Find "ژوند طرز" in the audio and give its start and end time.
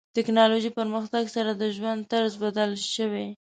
1.75-2.33